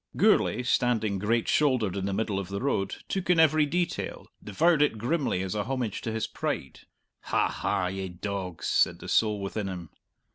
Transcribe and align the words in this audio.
Gourlay, 0.17 0.63
standing 0.63 1.19
great 1.19 1.47
shouldered 1.47 1.95
in 1.95 2.07
the 2.07 2.11
middle 2.11 2.39
of 2.39 2.47
the 2.47 2.59
road, 2.59 2.95
took 3.07 3.29
in 3.29 3.39
every 3.39 3.67
detail, 3.67 4.25
devoured 4.43 4.81
it 4.81 4.97
grimly 4.97 5.43
as 5.43 5.53
a 5.53 5.65
homage 5.65 6.01
to 6.01 6.11
his 6.11 6.25
pride. 6.25 6.79
"Ha, 7.25 7.47
ha, 7.49 7.85
ye 7.85 8.09
dogs!" 8.09 8.65
said 8.65 8.97
the 8.97 9.07
soul 9.07 9.39
within 9.39 9.67
him. 9.67 9.91